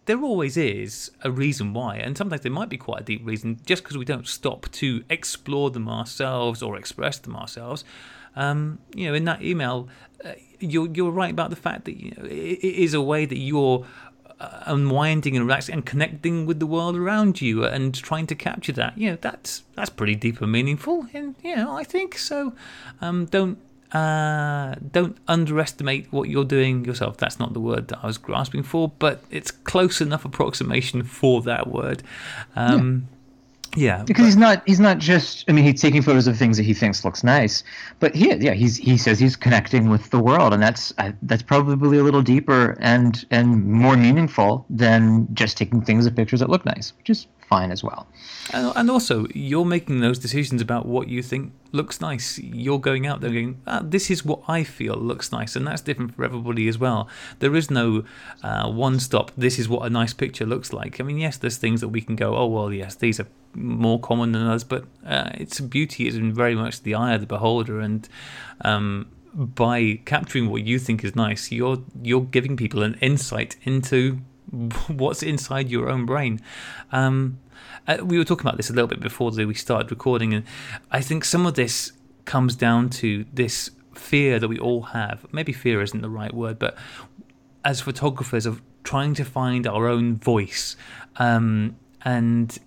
[0.07, 3.61] there always is a reason why, and sometimes there might be quite a deep reason
[3.65, 7.85] just because we don't stop to explore them ourselves or express them ourselves.
[8.37, 9.89] Um, you know, in that email,
[10.25, 13.25] uh, you're you're right about the fact that you know, it, it is a way
[13.27, 13.87] that you're
[14.41, 18.73] uh, unwinding and relaxing and connecting with the world around you and trying to capture
[18.73, 18.99] that.
[18.99, 22.53] You know, that's that's pretty deep and meaningful, and you know, I think so.
[23.01, 23.59] Um, don't
[23.93, 27.17] uh, don't underestimate what you're doing yourself.
[27.17, 31.43] That's not the word that I was grasping for, but it's close enough approximation for
[31.43, 32.03] that word.
[32.57, 33.09] Um,
[33.77, 33.99] yeah.
[33.99, 34.03] yeah.
[34.05, 36.65] because but, he's not he's not just I mean he's taking photos of things that
[36.65, 37.63] he thinks looks nice,
[38.01, 41.43] but he yeah he's he says he's connecting with the world, and that's uh, that's
[41.43, 46.51] probably a little deeper and and more meaningful than just taking things of pictures that
[46.51, 48.07] look nice, which is fine as well.
[48.53, 52.39] And also, you're making those decisions about what you think looks nice.
[52.39, 55.81] You're going out there going, ah, this is what I feel looks nice, and that's
[55.81, 57.09] different for everybody as well.
[57.39, 58.05] There is no
[58.43, 61.01] uh, one stop, this is what a nice picture looks like.
[61.01, 63.99] I mean, yes, there's things that we can go, oh, well, yes, these are more
[63.99, 67.27] common than others, but uh, its beauty is in very much the eye of the
[67.27, 68.09] beholder, and
[68.61, 74.21] um, by capturing what you think is nice, you're you're giving people an insight into
[74.89, 76.41] what's inside your own brain.
[76.93, 77.39] Um,
[77.87, 80.45] uh, we were talking about this a little bit before we started recording, and
[80.91, 81.93] I think some of this
[82.25, 85.27] comes down to this fear that we all have.
[85.33, 86.77] Maybe fear isn't the right word, but
[87.65, 90.77] as photographers of trying to find our own voice,
[91.17, 92.59] um, and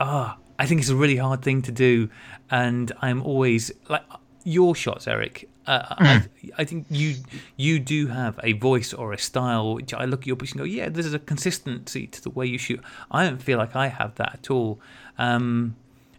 [0.00, 2.08] ah, I think it's a really hard thing to do.
[2.50, 4.04] And I'm always like
[4.44, 5.48] your shots, Eric.
[5.66, 6.48] Uh, I, hmm.
[6.58, 7.16] I, think you
[7.56, 10.60] you do have a voice or a style which I look at your picture and
[10.60, 12.80] go, yeah, there's a consistency to the way you shoot.
[13.10, 14.80] I don't feel like I have that at all,
[15.18, 15.74] um,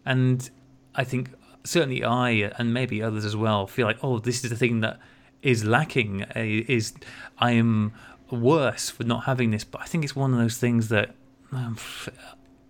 [0.05, 0.49] and
[0.95, 1.29] I think
[1.63, 4.99] certainly I and maybe others as well feel like, oh, this is the thing that
[5.41, 6.25] is lacking.
[6.35, 6.93] Is
[7.39, 7.93] I am
[8.29, 11.11] worse for not having this, but I think it's one of those things that.
[11.51, 11.77] Um,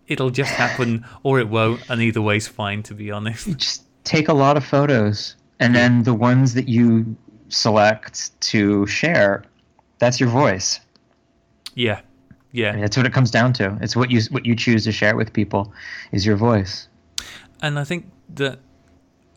[0.08, 2.84] it'll just happen or it won't, and either way's fine.
[2.84, 7.16] To be honest, just take a lot of photos and then the ones that you
[7.50, 9.44] select to share
[10.00, 10.80] that's your voice.
[11.76, 12.02] Yeah.
[12.52, 12.70] Yeah.
[12.70, 13.78] I mean, that's what it comes down to.
[13.82, 15.74] It's what you what you choose to share with people
[16.12, 16.88] is your voice.
[17.62, 18.60] And i think that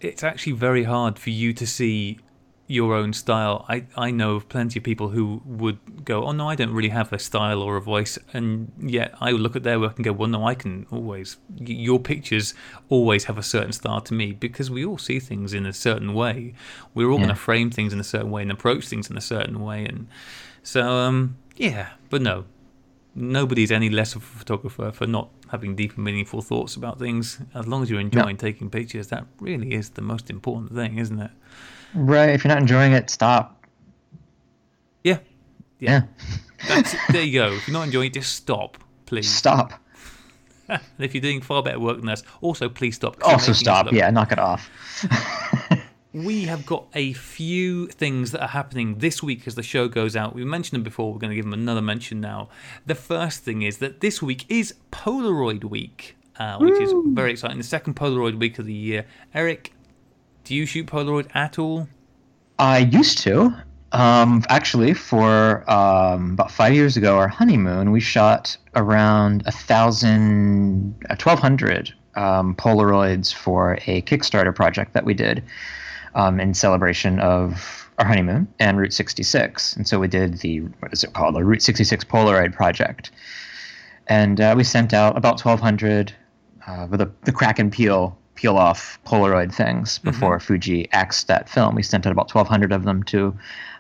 [0.01, 2.19] it's actually very hard for you to see
[2.71, 3.67] your own style.
[3.69, 6.91] I, I know of plenty of people who would go, oh no, I don't really
[6.91, 10.13] have a style or a voice, and yet I look at their work and go,
[10.13, 11.37] well, no, I can always.
[11.59, 12.55] Your pictures
[12.89, 16.15] always have a certain style to me because we all see things in a certain
[16.15, 16.55] way.
[16.95, 17.25] We're all yeah.
[17.25, 19.85] going to frame things in a certain way and approach things in a certain way,
[19.85, 20.07] and
[20.63, 21.89] so um, yeah.
[22.09, 22.45] But no,
[23.17, 27.41] nobody's any less of a photographer for not having deep and meaningful thoughts about things.
[27.53, 28.41] As long as you're enjoying no.
[28.49, 31.33] taking pictures, that really is the most important thing, isn't it?
[31.95, 32.31] Right.
[32.31, 33.65] If you're not enjoying it, stop.
[35.05, 35.19] Yeah.
[35.79, 36.03] Yeah.
[36.69, 36.83] yeah.
[37.11, 37.53] there you go.
[37.53, 39.29] If you're not enjoying it, just stop, please.
[39.29, 39.73] Stop.
[40.69, 43.17] and if you're doing far better work than us, also please stop.
[43.23, 43.93] Also stop.
[43.93, 44.71] Yeah, knock it off.
[46.13, 50.17] we have got a few things that are happening this week as the show goes
[50.17, 50.35] out.
[50.35, 51.13] We mentioned them before.
[51.13, 52.49] We're going to give them another mention now.
[52.87, 56.83] The first thing is that this week is Polaroid Week, uh, which Woo.
[57.09, 57.59] is very exciting.
[57.59, 59.07] The second Polaroid Week of the year.
[59.35, 59.73] Eric,
[60.51, 61.87] do you shoot Polaroid at all?
[62.59, 63.55] I used to.
[63.93, 70.97] Um, actually, for um, about five years ago, our honeymoon, we shot around a thousand,
[71.09, 75.45] uh, twelve hundred um, Polaroids for a Kickstarter project that we did
[76.17, 79.77] um, in celebration of our honeymoon and Route 66.
[79.77, 83.13] And so we did the what is it called, the Route 66 Polaroid project,
[84.09, 86.13] and uh, we sent out about 1,200
[86.67, 90.11] uh, with the, the crack and peel peel off Polaroid things mm-hmm.
[90.11, 90.47] before mm-hmm.
[90.47, 91.75] Fuji axed that film.
[91.75, 93.37] We sent out about 1,200 of them to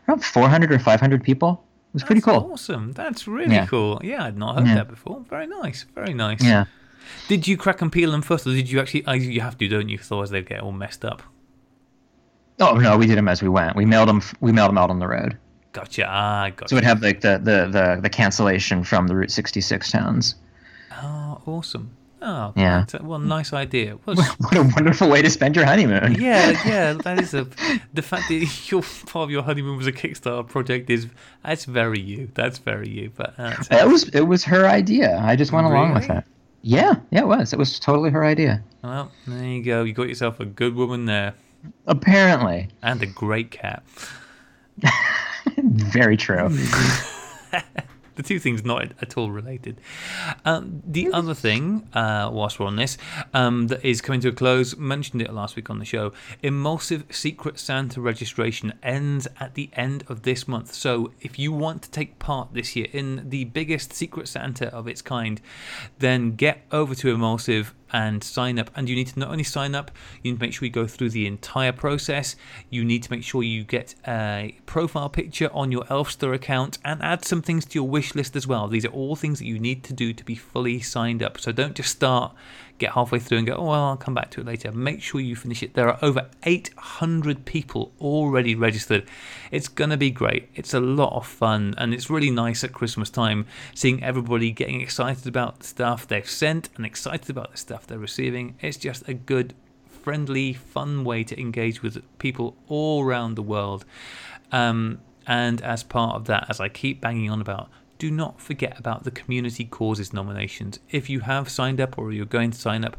[0.06, 1.64] around 400 or 500 people.
[1.88, 2.50] It was That's pretty cool.
[2.52, 2.92] Awesome.
[2.92, 3.66] That's really yeah.
[3.66, 4.00] cool.
[4.04, 4.74] Yeah, I'd not heard yeah.
[4.76, 5.24] that before.
[5.28, 5.86] Very nice.
[5.94, 6.44] Very nice.
[6.44, 6.66] Yeah.
[7.26, 9.04] Did you crack and peel them first, or did you actually?
[9.06, 9.98] Oh, you have to, don't you?
[9.98, 11.22] Otherwise, they get all messed up.
[12.60, 13.74] Oh no, we did them as we went.
[13.74, 14.22] We mailed them.
[14.40, 15.36] We mailed them out on the road.
[15.72, 16.06] Gotcha.
[16.06, 16.68] Ah, gotcha.
[16.68, 20.34] So it have like the, the the the cancellation from the Route 66 towns.
[20.92, 21.96] Oh, awesome.
[22.22, 22.84] Oh, yeah.
[23.00, 23.98] Well, nice idea.
[24.04, 26.20] Well, what a wonderful way to spend your honeymoon.
[26.20, 26.92] Yeah, yeah.
[27.04, 27.46] That is a
[27.94, 31.06] the fact that your part of your honeymoon was a Kickstarter project is
[31.42, 32.30] that's very you.
[32.34, 33.10] That's very you.
[33.16, 35.18] But uh, it was it was her idea.
[35.18, 35.76] I just went really?
[35.76, 36.24] along with it.
[36.62, 37.54] Yeah, yeah, it was.
[37.54, 38.62] It was totally her idea.
[38.84, 39.82] Well, there you go.
[39.82, 41.32] You got yourself a good woman there.
[41.86, 42.68] Apparently.
[42.82, 43.82] And a great cat.
[45.56, 46.50] very true.
[48.20, 49.80] The two things not at all related.
[50.44, 52.98] Um, the other thing, uh, whilst we're on this,
[53.32, 56.12] um, that is coming to a close, mentioned it last week on the show.
[56.42, 60.74] Emulsive Secret Santa registration ends at the end of this month.
[60.74, 64.86] So if you want to take part this year in the biggest Secret Santa of
[64.86, 65.40] its kind,
[65.98, 68.70] then get over to Emulsive and sign up.
[68.76, 69.90] And you need to not only sign up,
[70.22, 72.36] you need to make sure you go through the entire process.
[72.68, 77.02] You need to make sure you get a profile picture on your Elfster account and
[77.02, 78.68] add some things to your wish list as well.
[78.68, 81.40] These are all things that you need to do to be fully signed up.
[81.40, 82.34] So don't just start
[82.80, 84.72] get halfway through and go, oh, well, I'll come back to it later.
[84.72, 85.74] Make sure you finish it.
[85.74, 89.06] There are over 800 people already registered.
[89.52, 90.48] It's going to be great.
[90.54, 94.80] It's a lot of fun, and it's really nice at Christmas time seeing everybody getting
[94.80, 98.56] excited about the stuff they've sent and excited about the stuff they're receiving.
[98.60, 99.54] It's just a good,
[99.88, 103.84] friendly, fun way to engage with people all around the world.
[104.50, 107.68] Um, and as part of that, as I keep banging on about,
[108.00, 110.80] do not forget about the community causes nominations.
[110.90, 112.96] If you have signed up or you're going to sign up,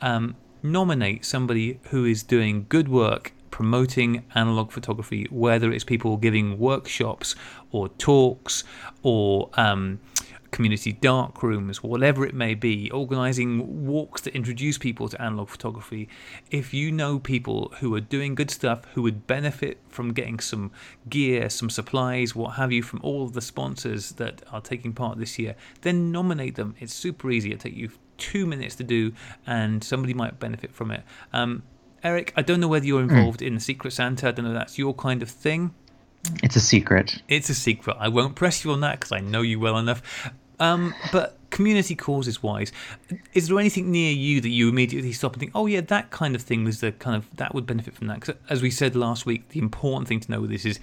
[0.00, 6.58] um, nominate somebody who is doing good work promoting analog photography, whether it's people giving
[6.58, 7.36] workshops
[7.70, 8.64] or talks
[9.02, 10.00] or um,
[10.52, 16.08] community dark rooms, whatever it may be, organizing walks to introduce people to analog photography.
[16.50, 20.70] If you know people who are doing good stuff, who would benefit from getting some
[21.08, 25.18] gear, some supplies, what have you, from all of the sponsors that are taking part
[25.18, 26.76] this year, then nominate them.
[26.78, 27.50] It's super easy.
[27.50, 29.12] It'll take you two minutes to do,
[29.46, 31.02] and somebody might benefit from it.
[31.32, 31.62] Um,
[32.04, 33.10] Eric, I don't know whether you're hmm.
[33.10, 33.46] involved mm.
[33.46, 34.28] in the Secret Santa.
[34.28, 35.74] I don't know if that's your kind of thing.
[36.42, 37.22] It's a secret.
[37.28, 37.96] It's a secret.
[37.98, 40.30] I won't press you on that because I know you well enough.
[40.62, 42.70] Um, but community causes wise,
[43.34, 46.36] is there anything near you that you immediately stop and think, oh yeah, that kind
[46.36, 48.20] of thing was the kind of that would benefit from that?
[48.20, 50.78] Because as we said last week, the important thing to know with this is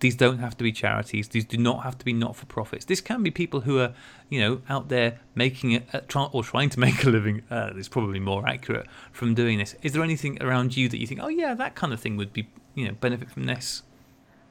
[0.00, 1.28] these don't have to be charities.
[1.28, 2.84] These do not have to be not for profits.
[2.84, 3.94] This can be people who are,
[4.28, 7.42] you know, out there making it uh, or trying to make a living.
[7.50, 9.74] Uh, it's probably more accurate from doing this.
[9.82, 12.34] Is there anything around you that you think, oh yeah, that kind of thing would
[12.34, 13.84] be, you know, benefit from this?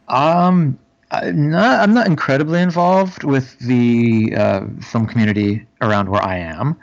[0.07, 0.79] Um,
[1.13, 6.75] I'm not, I'm not incredibly involved with the uh, film community around where I am,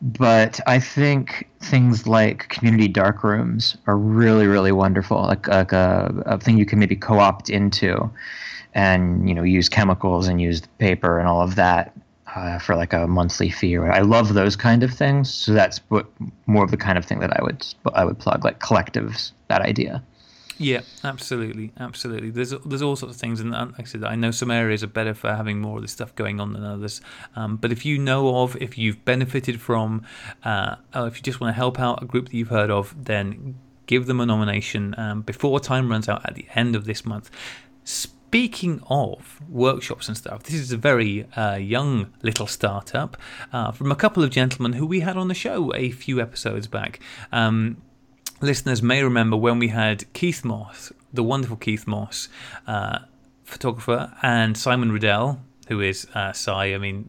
[0.00, 5.22] but I think things like community dark rooms are really, really wonderful.
[5.22, 8.10] Like, like a, a thing you can maybe co-opt into,
[8.74, 11.92] and you know, use chemicals and use paper and all of that
[12.34, 13.76] uh, for like a monthly fee.
[13.78, 15.32] I love those kind of things.
[15.32, 16.06] So that's what
[16.46, 19.32] more of the kind of thing that I would I would plug, like collectives.
[19.48, 20.02] That idea.
[20.58, 22.30] Yeah, absolutely, absolutely.
[22.30, 24.88] There's there's all sorts of things, and like I said, I know some areas are
[24.88, 27.00] better for having more of this stuff going on than others.
[27.34, 30.06] Um, but if you know of, if you've benefited from,
[30.44, 32.94] uh, or if you just want to help out a group that you've heard of,
[33.04, 37.04] then give them a nomination um, before time runs out at the end of this
[37.04, 37.30] month.
[37.84, 43.16] Speaking of workshops and stuff, this is a very uh, young little startup
[43.52, 46.66] uh, from a couple of gentlemen who we had on the show a few episodes
[46.66, 46.98] back.
[47.30, 47.82] Um,
[48.40, 52.28] listeners may remember when we had Keith Moss, the wonderful Keith Moss,
[52.66, 53.00] uh,
[53.44, 56.32] photographer, and Simon Riddell, who is uh.
[56.46, 57.08] I mean,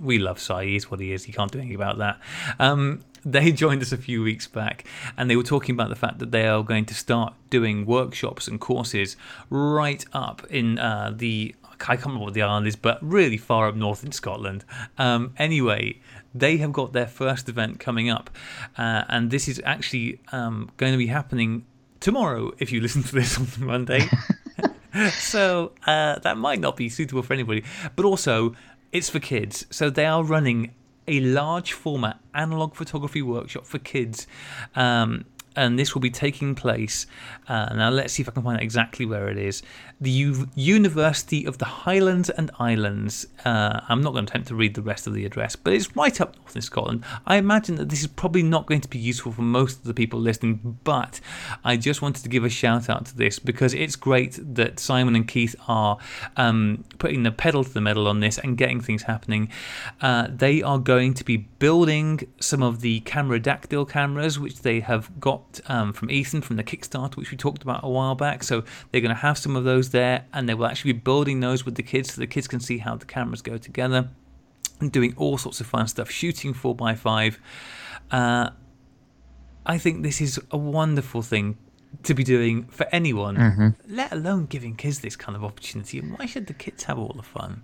[0.00, 0.64] we love Cy.
[0.66, 1.26] He's what he is.
[1.26, 2.18] You can't do anything about that.
[2.58, 4.84] Um, they joined us a few weeks back
[5.16, 8.48] and they were talking about the fact that they are going to start doing workshops
[8.48, 9.16] and courses
[9.50, 13.66] right up in uh, the I can't remember what the island is, but really far
[13.68, 14.64] up north in Scotland.
[14.96, 16.00] Um, anyway,
[16.34, 18.30] they have got their first event coming up,
[18.76, 21.64] uh, and this is actually um, going to be happening
[22.00, 24.08] tomorrow if you listen to this on Monday.
[25.12, 27.64] so uh, that might not be suitable for anybody,
[27.96, 28.54] but also
[28.92, 29.66] it's for kids.
[29.70, 30.74] So they are running
[31.06, 34.26] a large format analog photography workshop for kids.
[34.74, 37.06] Um, and this will be taking place.
[37.48, 39.62] Uh, now, let's see if I can find out exactly where it is.
[40.00, 43.26] The U- University of the Highlands and Islands.
[43.44, 45.94] Uh, I'm not going to attempt to read the rest of the address, but it's
[45.96, 47.04] right up north in Scotland.
[47.26, 49.94] I imagine that this is probably not going to be useful for most of the
[49.94, 51.20] people listening, but
[51.64, 55.14] I just wanted to give a shout out to this because it's great that Simon
[55.14, 55.98] and Keith are
[56.36, 59.48] um, putting the pedal to the metal on this and getting things happening.
[60.00, 65.20] Uh, they are going to be building some of the Cameradactyl cameras, which they have
[65.20, 68.42] got um, from Ethan from the Kickstarter, which we talked about a while back.
[68.42, 71.40] So they're going to have some of those there, and they will actually be building
[71.40, 74.08] those with the kids so the kids can see how the cameras go together
[74.80, 77.36] and doing all sorts of fun stuff, shooting 4x5.
[78.10, 78.50] Uh,
[79.66, 81.56] I think this is a wonderful thing
[82.02, 83.68] to be doing for anyone, mm-hmm.
[83.88, 85.98] let alone giving kids this kind of opportunity.
[85.98, 87.62] And why should the kids have all the fun?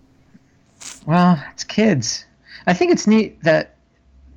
[1.06, 2.24] Well, it's kids.
[2.66, 3.76] I think it's neat that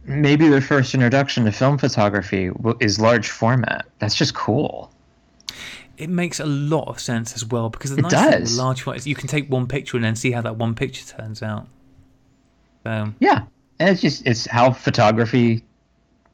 [0.05, 3.85] maybe their first introduction to film photography is large format.
[3.99, 4.91] That's just cool.
[5.97, 8.33] It makes a lot of sense as well because the it nice does.
[8.33, 10.57] thing with large format is you can take one picture and then see how that
[10.57, 11.67] one picture turns out.
[12.85, 13.43] Um, yeah,
[13.79, 15.63] and it's just it's how photography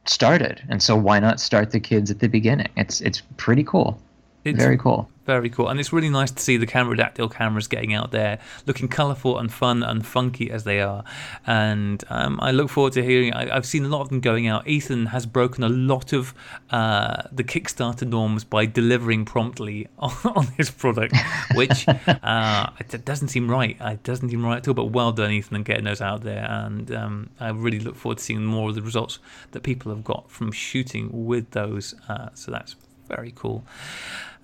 [0.06, 2.68] started, and so why not start the kids at the beginning?
[2.76, 4.00] It's it's pretty cool.
[4.44, 5.08] It's very cool.
[5.30, 5.68] Very cool.
[5.68, 9.52] And it's really nice to see the Cameradactyl cameras getting out there, looking colourful and
[9.52, 11.04] fun and funky as they are.
[11.46, 13.32] And um, I look forward to hearing.
[13.32, 14.66] I, have seen a lot of them going out.
[14.66, 16.34] Ethan has broken a lot of
[16.70, 21.14] uh, the Kickstarter norms by delivering promptly on, on his product,
[21.54, 23.76] which uh, it doesn't seem right.
[23.80, 24.74] It doesn't seem right at all.
[24.74, 26.44] But well done, Ethan, and getting those out there.
[26.50, 29.20] And um, I really look forward to seeing more of the results
[29.52, 31.94] that people have got from shooting with those.
[32.08, 32.74] Uh, so that's
[33.06, 33.64] very cool.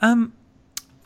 [0.00, 0.32] Um,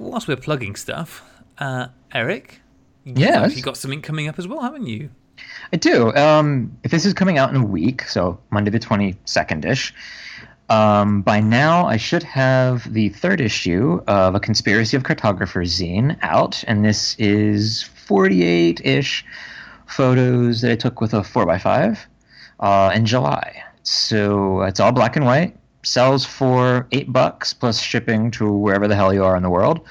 [0.00, 1.22] whilst we're plugging stuff,
[1.58, 2.60] uh, Eric,
[3.04, 5.10] yes, you got something coming up as well, haven't you?
[5.72, 6.14] I do.
[6.14, 9.94] Um, if this is coming out in a week, so Monday the twenty second ish.
[10.68, 16.16] Um, by now, I should have the third issue of A Conspiracy of Cartographers zine
[16.22, 19.24] out, and this is 48 ish
[19.86, 21.98] photos that I took with a 4x5
[22.60, 23.64] uh, in July.
[23.82, 28.94] So it's all black and white sells for eight bucks plus shipping to wherever the
[28.94, 29.86] hell you are in the world.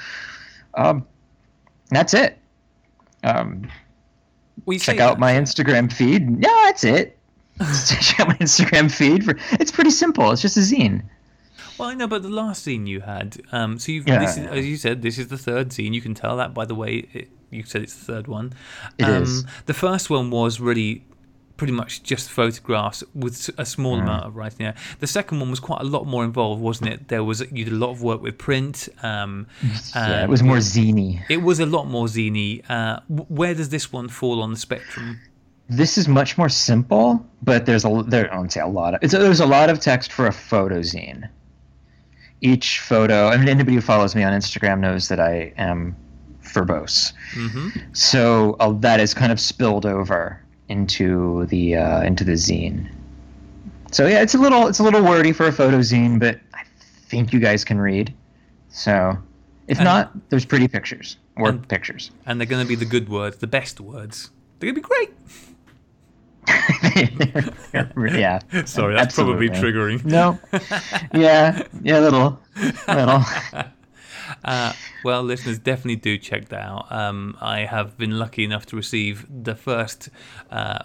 [0.75, 1.05] Um,
[1.89, 2.37] that's it.
[3.23, 3.69] Um,
[4.77, 5.19] check out that.
[5.19, 6.43] my Instagram feed.
[6.43, 7.17] Yeah, that's it.
[7.87, 9.25] check out my Instagram feed.
[9.25, 10.31] For it's pretty simple.
[10.31, 11.03] It's just a zine.
[11.77, 14.47] Well, I know, but the last zine you had, um, so you've, yeah, this is,
[14.47, 15.93] as you said, this is the third zine.
[15.93, 18.53] You can tell that by the way it, you said it's the third one.
[18.97, 19.45] It um, is.
[19.65, 21.05] The first one was really
[21.59, 24.03] pretty much just photographs with a small mm.
[24.03, 24.75] amount of writing there.
[24.99, 27.09] The second one was quite a lot more involved, wasn't it?
[27.09, 28.87] There was you did a lot of work with print.
[29.03, 29.45] Um,
[29.93, 31.21] yeah, it was more zany.
[31.29, 32.63] It was a lot more zany.
[32.69, 35.19] Uh, where does this one fall on the spectrum?
[35.67, 38.31] This is much more simple, but there's a there.
[38.31, 39.11] I don't say a lot of.
[39.11, 41.29] there's a lot of text for a photo zine.
[42.39, 43.27] Each photo.
[43.27, 45.97] I mean, anybody who follows me on Instagram knows that I am
[46.41, 47.11] verbose.
[47.33, 47.79] Mm-hmm.
[47.91, 52.89] So uh, that is kind of spilled over into the uh, into the zine.
[53.91, 56.63] So yeah, it's a little it's a little wordy for a photo zine, but I
[57.07, 58.13] think you guys can read.
[58.69, 59.17] So
[59.67, 62.85] if and, not, there's pretty pictures or and, pictures, and they're going to be the
[62.85, 64.29] good words, the best words.
[64.59, 65.09] They're going to be great.
[68.13, 68.39] yeah.
[68.65, 69.49] Sorry, that's Absolutely.
[69.49, 70.05] probably triggering.
[70.05, 70.39] No.
[71.13, 71.63] Yeah.
[71.81, 72.39] Yeah, a little.
[72.87, 73.23] A little.
[74.49, 74.73] Uh,
[75.03, 76.91] well, listeners, definitely do check that out.
[76.91, 80.09] Um, I have been lucky enough to receive the first
[80.49, 80.79] uh,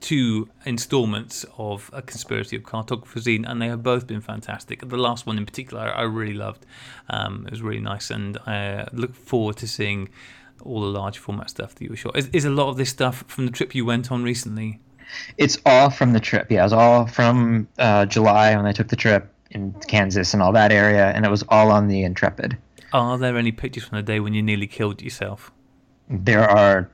[0.00, 4.88] two installments of A Conspiracy of Cartographer Zine, and they have both been fantastic.
[4.88, 6.64] The last one in particular, I really loved.
[7.10, 10.08] Um, it was really nice, and I look forward to seeing
[10.64, 12.16] all the large format stuff that you were shot.
[12.16, 14.80] Is, is a lot of this stuff from the trip you went on recently?
[15.38, 16.50] It's all from the trip.
[16.50, 20.42] Yeah, it was all from uh, July when I took the trip in Kansas and
[20.42, 22.56] all that area, and it was all on the Intrepid.
[22.92, 25.50] Are there any pictures from the day when you nearly killed yourself?
[26.08, 26.90] There are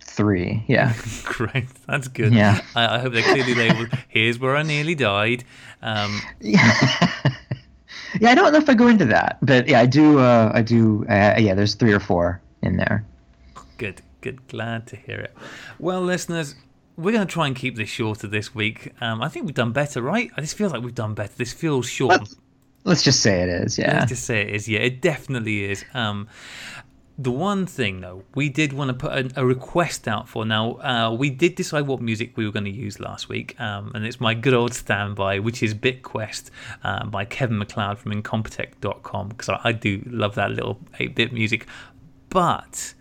[0.00, 0.64] three.
[0.66, 0.94] Yeah.
[1.24, 1.68] Great.
[1.86, 2.32] That's good.
[2.32, 2.60] Yeah.
[2.74, 3.88] I, I hope they're clearly labeled.
[4.08, 5.44] Here's where I nearly died.
[5.82, 6.60] Um, yeah.
[8.20, 8.30] yeah.
[8.30, 10.18] I don't know if I go into that, but yeah, I do.
[10.18, 11.04] Uh, I do.
[11.08, 13.04] Uh, yeah, there's three or four in there.
[13.76, 14.02] Good.
[14.20, 14.46] Good.
[14.48, 15.34] Glad to hear it.
[15.78, 16.56] Well, listeners,
[16.96, 18.92] we're going to try and keep this shorter this week.
[19.00, 20.30] Um, I think we've done better, right?
[20.36, 21.32] This feels like we've done better.
[21.36, 22.28] This feels short.
[22.88, 23.98] Let's just say it is, yeah.
[23.98, 24.78] Let's just say it is, yeah.
[24.78, 25.84] It definitely is.
[25.92, 26.26] Um,
[27.18, 30.46] the one thing though, we did want to put a, a request out for.
[30.46, 33.92] Now, uh, we did decide what music we were going to use last week, um,
[33.94, 36.50] and it's my good old standby, which is BitQuest
[36.82, 41.32] uh, by Kevin MacLeod from Incompetech.com, because I, I do love that little 8 bit
[41.32, 41.66] music.
[42.30, 42.94] But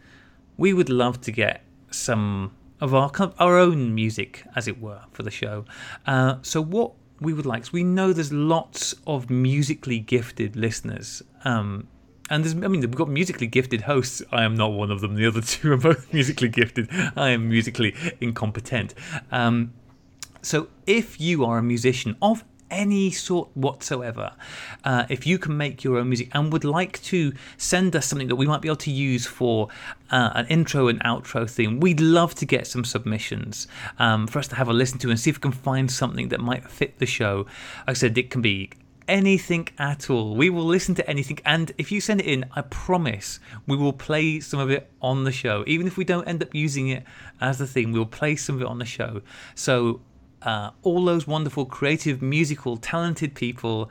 [0.58, 5.24] we would love to get some of our our own music, as it were, for
[5.24, 5.64] the show.
[6.06, 7.66] Uh, so what we would like.
[7.66, 11.22] So we know there's lots of musically gifted listeners.
[11.44, 11.88] Um,
[12.30, 14.22] and there's, I mean, we've got musically gifted hosts.
[14.32, 15.16] I am not one of them.
[15.16, 16.90] The other two are both musically gifted.
[17.16, 18.94] I am musically incompetent.
[19.32, 19.74] Um,
[20.42, 24.34] so if you are a musician of any sort whatsoever,
[24.84, 28.28] uh, if you can make your own music and would like to send us something
[28.28, 29.70] that we might be able to use for
[30.12, 33.68] uh, an intro and outro theme, we'd love to get some submissions
[34.00, 36.30] um, for us to have a listen to and see if we can find something
[36.30, 37.46] that might fit the show.
[37.80, 38.70] Like I said, it can be
[39.08, 40.36] anything at all.
[40.36, 43.94] We will listen to anything, and if you send it in, I promise we will
[43.94, 45.64] play some of it on the show.
[45.68, 47.04] Even if we don't end up using it
[47.40, 49.22] as the theme, we'll play some of it on the show.
[49.56, 50.02] So
[50.42, 53.90] uh, all those wonderful, creative, musical, talented people.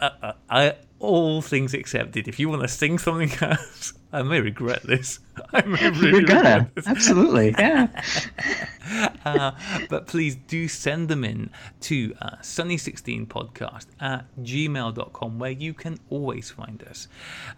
[0.00, 2.28] Uh, uh, I, all things accepted.
[2.28, 5.18] If you want to sing something else, I may regret this.
[5.52, 7.88] I may really You're gonna absolutely, yeah.
[9.24, 9.52] uh,
[9.88, 11.50] but please do send them in
[11.82, 17.08] to uh, Sunny16podcast at gmail.com, where you can always find us.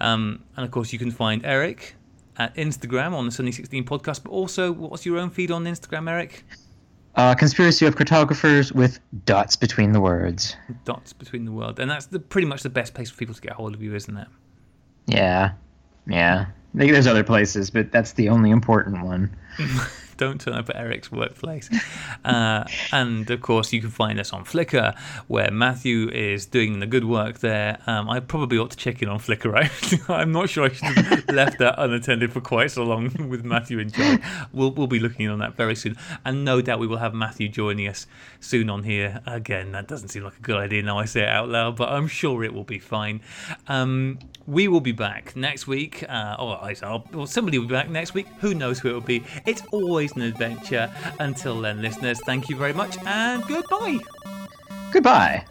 [0.00, 1.96] Um, and of course, you can find Eric
[2.38, 4.22] at Instagram on the Sunny16 podcast.
[4.22, 6.44] But also, what's your own feed on Instagram, Eric?
[7.14, 10.56] Uh, conspiracy of cartographers with dots between the words.
[10.84, 13.40] Dots between the words, and that's the, pretty much the best place for people to
[13.40, 14.28] get a hold of you, isn't it?
[15.06, 15.52] Yeah,
[16.06, 16.46] yeah.
[16.72, 19.36] There's other places, but that's the only important one.
[20.22, 21.68] don't turn up at Eric's workplace.
[22.24, 24.96] Uh, and of course, you can find us on Flickr,
[25.26, 27.78] where Matthew is doing the good work there.
[27.88, 29.70] Um, I probably ought to check in on Flickr, right?
[30.08, 33.80] I'm not sure I should have left that unattended for quite so long with Matthew
[33.80, 34.22] and John.
[34.52, 35.96] We'll, we'll be looking on that very soon.
[36.24, 38.06] And no doubt we will have Matthew joining us
[38.38, 39.20] soon on here.
[39.26, 41.88] Again, that doesn't seem like a good idea now I say it out loud, but
[41.88, 43.20] I'm sure it will be fine.
[43.66, 46.04] Um, we will be back next week.
[46.08, 46.72] Uh, or,
[47.14, 48.26] or somebody will be back next week.
[48.40, 49.24] Who knows who it will be?
[49.46, 50.90] It's always an adventure.
[51.18, 53.98] Until then, listeners, thank you very much and goodbye.
[54.92, 55.44] Goodbye.